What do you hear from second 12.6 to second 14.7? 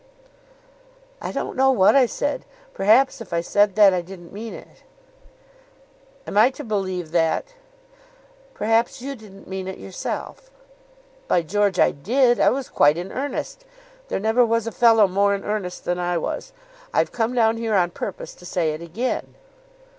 quite in earnest. There never was